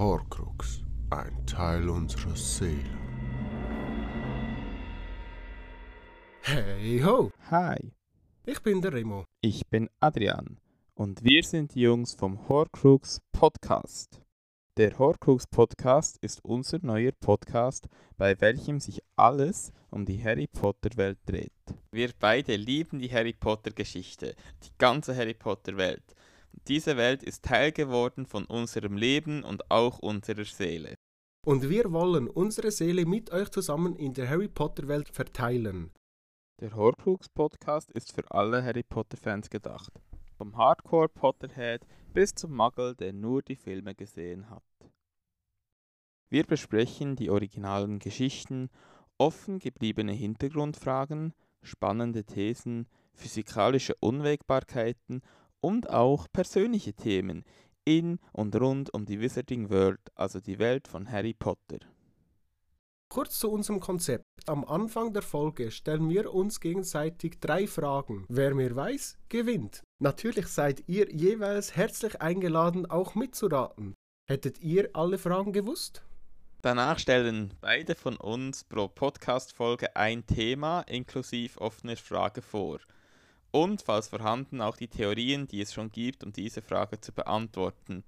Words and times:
ein 0.00 1.44
Teil 1.44 1.86
unserer 1.90 2.34
Seele. 2.34 2.72
Hey 6.40 7.02
ho, 7.04 7.30
Hi, 7.50 7.92
ich 8.46 8.62
bin 8.62 8.80
der 8.80 8.94
Remo. 8.94 9.26
ich 9.42 9.66
bin 9.66 9.90
Adrian 10.00 10.56
und 10.94 11.22
wir 11.22 11.42
sind 11.44 11.74
die 11.74 11.82
Jungs 11.82 12.14
vom 12.14 12.48
Horcrux 12.48 13.20
Podcast. 13.30 14.22
Der 14.78 14.98
Horcrux 14.98 15.46
Podcast 15.46 16.16
ist 16.22 16.42
unser 16.46 16.78
neuer 16.80 17.12
Podcast, 17.12 17.86
bei 18.16 18.40
welchem 18.40 18.80
sich 18.80 19.02
alles 19.16 19.70
um 19.90 20.06
die 20.06 20.24
Harry 20.24 20.46
Potter 20.46 20.96
Welt 20.96 21.18
dreht. 21.26 21.52
Wir 21.92 22.08
beide 22.18 22.56
lieben 22.56 23.00
die 23.00 23.12
Harry 23.12 23.34
Potter 23.34 23.72
Geschichte, 23.72 24.34
die 24.62 24.70
ganze 24.78 25.14
Harry 25.14 25.34
Potter 25.34 25.76
Welt. 25.76 26.14
Diese 26.68 26.96
Welt 26.96 27.22
ist 27.22 27.44
Teil 27.44 27.72
geworden 27.72 28.26
von 28.26 28.44
unserem 28.44 28.96
Leben 28.96 29.44
und 29.44 29.70
auch 29.70 29.98
unserer 29.98 30.44
Seele. 30.44 30.94
Und 31.46 31.68
wir 31.70 31.90
wollen 31.92 32.28
unsere 32.28 32.70
Seele 32.70 33.06
mit 33.06 33.32
euch 33.32 33.48
zusammen 33.50 33.96
in 33.96 34.12
der 34.12 34.28
Harry 34.28 34.48
Potter 34.48 34.88
Welt 34.88 35.08
verteilen. 35.08 35.90
Der 36.60 36.76
Horcrux 36.76 37.30
Podcast 37.30 37.90
ist 37.92 38.12
für 38.12 38.30
alle 38.30 38.62
Harry 38.62 38.82
Potter 38.82 39.16
Fans 39.16 39.48
gedacht. 39.48 39.92
Vom 40.36 40.56
Hardcore 40.56 41.08
Potterhead 41.08 41.86
bis 42.12 42.34
zum 42.34 42.54
Muggle, 42.54 42.94
der 42.94 43.14
nur 43.14 43.40
die 43.42 43.56
Filme 43.56 43.94
gesehen 43.94 44.50
hat. 44.50 44.62
Wir 46.28 46.44
besprechen 46.44 47.16
die 47.16 47.30
originalen 47.30 47.98
Geschichten, 47.98 48.68
offen 49.18 49.58
gebliebene 49.58 50.12
Hintergrundfragen, 50.12 51.34
spannende 51.62 52.24
Thesen, 52.24 52.86
physikalische 53.12 53.94
Unwägbarkeiten 53.96 55.22
und 55.60 55.90
auch 55.90 56.26
persönliche 56.32 56.94
Themen 56.94 57.44
in 57.84 58.18
und 58.32 58.54
rund 58.56 58.92
um 58.94 59.04
die 59.04 59.20
Wizarding 59.20 59.70
World, 59.70 60.00
also 60.14 60.40
die 60.40 60.58
Welt 60.58 60.88
von 60.88 61.10
Harry 61.10 61.34
Potter. 61.34 61.78
Kurz 63.08 63.40
zu 63.40 63.50
unserem 63.50 63.80
Konzept. 63.80 64.24
Am 64.46 64.64
Anfang 64.64 65.12
der 65.12 65.22
Folge 65.22 65.72
stellen 65.72 66.08
wir 66.08 66.32
uns 66.32 66.60
gegenseitig 66.60 67.40
drei 67.40 67.66
Fragen. 67.66 68.24
Wer 68.28 68.54
mehr 68.54 68.76
weiß, 68.76 69.18
gewinnt. 69.28 69.82
Natürlich 69.98 70.46
seid 70.46 70.84
ihr 70.86 71.10
jeweils 71.10 71.74
herzlich 71.74 72.22
eingeladen, 72.22 72.86
auch 72.86 73.16
mitzuraten. 73.16 73.94
Hättet 74.28 74.60
ihr 74.60 74.90
alle 74.92 75.18
Fragen 75.18 75.52
gewusst? 75.52 76.04
Danach 76.62 77.00
stellen 77.00 77.52
beide 77.60 77.96
von 77.96 78.16
uns 78.16 78.62
pro 78.62 78.86
Podcast-Folge 78.86 79.96
ein 79.96 80.24
Thema 80.26 80.82
inklusive 80.82 81.60
offener 81.60 81.96
Frage 81.96 82.42
vor. 82.42 82.78
Und, 83.50 83.82
falls 83.82 84.08
vorhanden, 84.08 84.60
auch 84.60 84.76
die 84.76 84.88
Theorien, 84.88 85.48
die 85.48 85.60
es 85.60 85.72
schon 85.72 85.90
gibt, 85.90 86.22
um 86.24 86.32
diese 86.32 86.62
Frage 86.62 87.00
zu 87.00 87.12
beantworten. 87.12 88.04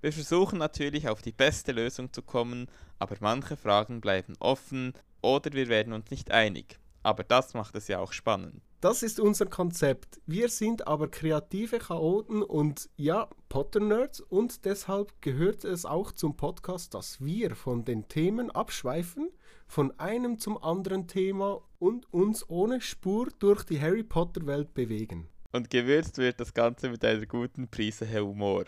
Wir 0.00 0.12
versuchen 0.12 0.58
natürlich 0.58 1.08
auf 1.08 1.22
die 1.22 1.32
beste 1.32 1.72
Lösung 1.72 2.12
zu 2.12 2.22
kommen, 2.22 2.66
aber 2.98 3.16
manche 3.20 3.56
Fragen 3.56 4.00
bleiben 4.00 4.34
offen 4.38 4.92
oder 5.22 5.52
wir 5.52 5.68
werden 5.68 5.92
uns 5.92 6.10
nicht 6.10 6.30
einig. 6.30 6.78
Aber 7.02 7.24
das 7.24 7.54
macht 7.54 7.74
es 7.74 7.88
ja 7.88 8.00
auch 8.00 8.12
spannend. 8.12 8.62
Das 8.80 9.02
ist 9.02 9.18
unser 9.18 9.46
Konzept. 9.46 10.20
Wir 10.26 10.50
sind 10.50 10.86
aber 10.86 11.08
kreative 11.08 11.78
Chaoten 11.78 12.42
und 12.42 12.90
ja, 12.96 13.30
Potter-Nerds 13.48 14.20
und 14.20 14.66
deshalb 14.66 15.22
gehört 15.22 15.64
es 15.64 15.86
auch 15.86 16.12
zum 16.12 16.36
Podcast, 16.36 16.92
dass 16.92 17.22
wir 17.24 17.56
von 17.56 17.86
den 17.86 18.08
Themen 18.08 18.50
abschweifen, 18.50 19.30
von 19.66 19.98
einem 19.98 20.38
zum 20.38 20.62
anderen 20.62 21.06
Thema 21.08 21.62
und 21.78 22.12
uns 22.12 22.48
ohne 22.48 22.80
Spur 22.80 23.28
durch 23.38 23.64
die 23.64 23.80
Harry 23.80 24.02
Potter-Welt 24.02 24.74
bewegen. 24.74 25.28
Und 25.52 25.70
gewürzt 25.70 26.18
wird 26.18 26.40
das 26.40 26.54
Ganze 26.54 26.90
mit 26.90 27.04
einer 27.04 27.26
guten 27.26 27.68
Prise 27.68 28.06
Humor. 28.12 28.64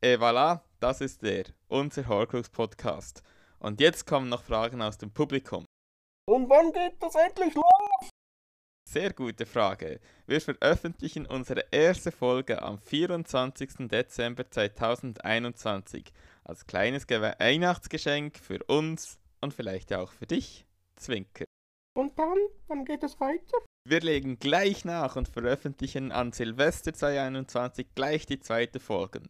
Et 0.00 0.20
voilà, 0.20 0.60
das 0.80 1.00
ist 1.00 1.22
der, 1.22 1.44
unser 1.66 2.06
Horcrux 2.06 2.48
Podcast. 2.48 3.22
Und 3.58 3.80
jetzt 3.80 4.06
kommen 4.06 4.28
noch 4.28 4.44
Fragen 4.44 4.80
aus 4.80 4.98
dem 4.98 5.10
Publikum. 5.10 5.64
Und 6.28 6.48
wann 6.48 6.72
geht 6.72 6.94
das 7.00 7.14
endlich 7.14 7.54
los? 7.54 8.10
Sehr 8.88 9.12
gute 9.12 9.44
Frage. 9.44 10.00
Wir 10.26 10.40
veröffentlichen 10.40 11.26
unsere 11.26 11.64
erste 11.70 12.10
Folge 12.10 12.62
am 12.62 12.78
24. 12.78 13.88
Dezember 13.88 14.50
2021 14.50 16.12
als 16.44 16.66
kleines 16.66 17.06
Ge 17.06 17.20
Weihnachtsgeschenk 17.20 18.38
für 18.38 18.62
uns 18.64 19.17
und 19.40 19.54
vielleicht 19.54 19.90
ja 19.90 20.00
auch 20.00 20.12
für 20.12 20.26
dich, 20.26 20.66
Zwinker. 20.96 21.44
Und 21.96 22.18
dann, 22.18 22.38
wann 22.68 22.84
geht 22.84 23.02
es 23.02 23.18
weiter? 23.20 23.58
Wir 23.88 24.00
legen 24.00 24.38
gleich 24.38 24.84
nach 24.84 25.16
und 25.16 25.28
veröffentlichen 25.28 26.12
an 26.12 26.32
Silvester 26.32 26.92
2021 26.92 27.94
gleich 27.94 28.26
die 28.26 28.38
zweite 28.38 28.80
Folge. 28.80 29.22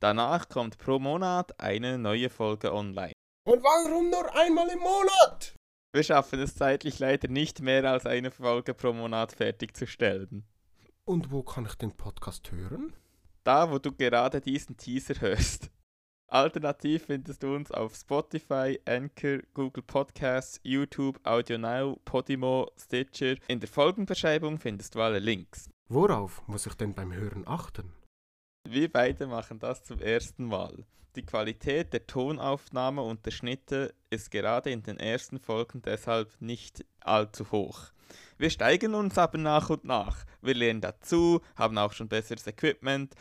Danach 0.00 0.48
kommt 0.48 0.78
pro 0.78 0.98
Monat 0.98 1.58
eine 1.60 1.98
neue 1.98 2.28
Folge 2.28 2.72
online. 2.72 3.12
Und 3.44 3.62
warum 3.62 4.10
nur 4.10 4.34
einmal 4.36 4.68
im 4.68 4.80
Monat? 4.80 5.54
Wir 5.94 6.02
schaffen 6.02 6.40
es 6.40 6.54
zeitlich 6.54 6.98
leider 6.98 7.28
nicht 7.28 7.60
mehr 7.60 7.84
als 7.84 8.06
eine 8.06 8.30
Folge 8.30 8.74
pro 8.74 8.92
Monat 8.92 9.32
fertigzustellen. 9.32 10.44
Und 11.04 11.30
wo 11.30 11.42
kann 11.42 11.66
ich 11.66 11.74
den 11.74 11.92
Podcast 11.92 12.50
hören? 12.52 12.94
Da, 13.44 13.70
wo 13.70 13.78
du 13.78 13.92
gerade 13.92 14.40
diesen 14.40 14.76
Teaser 14.76 15.20
hörst. 15.20 15.70
Alternativ 16.32 17.04
findest 17.08 17.42
du 17.42 17.54
uns 17.54 17.70
auf 17.70 17.94
Spotify, 17.94 18.80
Anchor, 18.86 19.40
Google 19.52 19.82
Podcasts, 19.82 20.58
YouTube, 20.62 21.20
AudioNow, 21.24 21.98
Podimo, 22.06 22.70
Stitcher. 22.80 23.34
In 23.48 23.60
der 23.60 23.68
Folgenbeschreibung 23.68 24.58
findest 24.58 24.94
du 24.94 25.02
alle 25.02 25.18
Links. 25.18 25.68
Worauf 25.90 26.42
muss 26.48 26.64
ich 26.64 26.72
denn 26.72 26.94
beim 26.94 27.12
Hören 27.12 27.46
achten? 27.46 27.92
Wir 28.66 28.90
beide 28.90 29.26
machen 29.26 29.58
das 29.58 29.84
zum 29.84 30.00
ersten 30.00 30.46
Mal. 30.46 30.86
Die 31.16 31.26
Qualität 31.26 31.92
der 31.92 32.06
Tonaufnahme 32.06 33.02
und 33.02 33.26
der 33.26 33.30
Schnitte 33.30 33.94
ist 34.08 34.30
gerade 34.30 34.70
in 34.70 34.82
den 34.82 34.98
ersten 34.98 35.38
Folgen 35.38 35.82
deshalb 35.82 36.30
nicht 36.40 36.82
allzu 37.00 37.50
hoch. 37.52 37.92
Wir 38.38 38.48
steigern 38.48 38.94
uns 38.94 39.18
aber 39.18 39.36
nach 39.36 39.68
und 39.68 39.84
nach. 39.84 40.24
Wir 40.40 40.54
lernen 40.54 40.80
dazu, 40.80 41.42
haben 41.56 41.76
auch 41.76 41.92
schon 41.92 42.08
besseres 42.08 42.46
Equipment. 42.46 43.14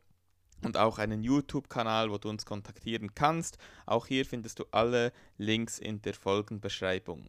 und 0.65 0.77
auch 0.77 0.99
einen 0.99 1.23
YouTube-Kanal, 1.23 2.11
wo 2.11 2.19
du 2.19 2.29
uns 2.29 2.47
kontaktieren 2.47 3.15
kannst. 3.15 3.59
Auch 3.87 4.07
hier 4.07 4.25
findest 4.25 4.59
du 4.59 4.65
alle 4.71 5.13
Links 5.39 5.79
in 5.79 6.03
der 6.03 6.15
Folgenbeschreibung. 6.15 7.29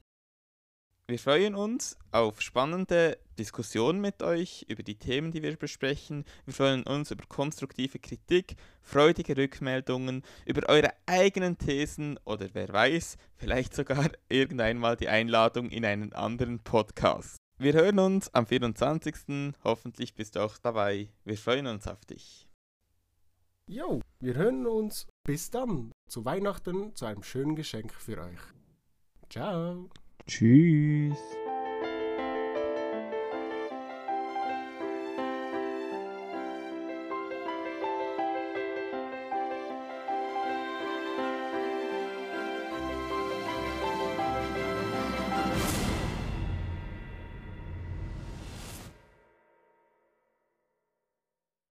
Wir 1.05 1.19
freuen 1.19 1.53
uns 1.53 1.97
auf 2.13 2.39
spannende 2.39 3.17
Diskussionen 3.37 3.99
mit 3.99 4.23
euch 4.23 4.65
über 4.69 4.83
die 4.83 4.97
Themen, 4.97 5.33
die 5.33 5.43
wir 5.43 5.57
besprechen. 5.57 6.23
Wir 6.45 6.53
freuen 6.53 6.83
uns 6.83 7.11
über 7.11 7.25
konstruktive 7.27 7.99
Kritik, 7.99 8.55
freudige 8.81 9.35
Rückmeldungen, 9.35 10.23
über 10.45 10.69
eure 10.69 10.93
eigenen 11.05 11.57
Thesen 11.57 12.17
oder 12.23 12.47
wer 12.53 12.69
weiß, 12.69 13.17
vielleicht 13.35 13.75
sogar 13.75 14.11
irgendeinmal 14.29 14.95
die 14.95 15.09
Einladung 15.09 15.69
in 15.69 15.83
einen 15.83 16.13
anderen 16.13 16.59
Podcast. 16.59 17.35
Wir 17.57 17.73
hören 17.73 17.99
uns 17.99 18.33
am 18.33 18.47
24. 18.47 19.53
Hoffentlich 19.65 20.15
bist 20.15 20.37
du 20.37 20.39
auch 20.39 20.57
dabei. 20.57 21.09
Wir 21.25 21.37
freuen 21.37 21.67
uns 21.67 21.85
auf 21.85 22.05
dich. 22.05 22.47
Jo, 23.73 24.01
wir 24.19 24.35
hören 24.35 24.67
uns. 24.67 25.07
Bis 25.25 25.49
dann. 25.49 25.91
Zu 26.07 26.25
Weihnachten 26.25 26.95
zu 26.95 27.05
einem 27.05 27.23
schönen 27.23 27.55
Geschenk 27.55 27.91
für 27.91 28.21
euch. 28.21 28.39
Ciao. 29.31 29.89
Tschüss. 30.27 31.17